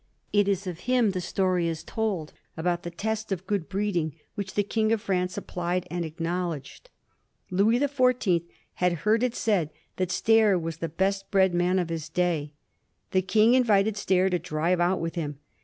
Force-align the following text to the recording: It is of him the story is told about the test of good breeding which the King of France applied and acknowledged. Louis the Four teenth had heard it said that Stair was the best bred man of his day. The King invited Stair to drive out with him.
It 0.33 0.47
is 0.47 0.65
of 0.65 0.79
him 0.89 1.11
the 1.11 1.21
story 1.21 1.67
is 1.67 1.83
told 1.83 2.33
about 2.57 2.81
the 2.81 2.89
test 2.89 3.31
of 3.31 3.45
good 3.45 3.69
breeding 3.69 4.15
which 4.33 4.55
the 4.55 4.63
King 4.63 4.91
of 4.91 4.99
France 4.99 5.37
applied 5.37 5.87
and 5.91 6.03
acknowledged. 6.03 6.89
Louis 7.51 7.77
the 7.77 7.87
Four 7.87 8.11
teenth 8.11 8.45
had 8.81 8.93
heard 9.05 9.21
it 9.21 9.35
said 9.35 9.69
that 9.97 10.09
Stair 10.09 10.57
was 10.57 10.77
the 10.77 10.89
best 10.89 11.29
bred 11.29 11.53
man 11.53 11.77
of 11.77 11.89
his 11.89 12.09
day. 12.09 12.51
The 13.11 13.21
King 13.21 13.53
invited 13.53 13.95
Stair 13.95 14.31
to 14.31 14.39
drive 14.39 14.79
out 14.79 14.99
with 14.99 15.13
him. 15.13 15.37